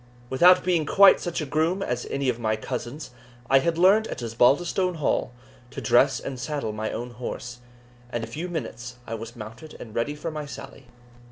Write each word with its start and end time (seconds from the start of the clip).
Without 0.31 0.63
being 0.63 0.83
quite 0.87 1.19
such 1.19 1.41
a 1.41 1.45
groom 1.45 1.83
as 1.83 2.07
any 2.07 2.27
of 2.27 2.39
my 2.39 2.55
cousins, 2.55 3.11
I 3.51 3.59
had 3.59 3.77
learned 3.77 4.07
at 4.07 4.23
Osbaldistone 4.23 4.95
Hall 4.95 5.31
to 5.69 5.79
dress 5.79 6.19
and 6.19 6.39
saddle 6.39 6.73
my 6.73 6.89
own 6.91 7.11
horse, 7.11 7.59
and 8.09 8.23
in 8.23 8.27
a 8.27 8.31
few 8.33 8.49
minutes 8.49 8.95
I 9.05 9.13
was 9.13 9.35
mounted 9.35 9.75
and 9.79 9.93
ready 9.93 10.15
for 10.15 10.31
my 10.31 10.47
sally. 10.47 10.87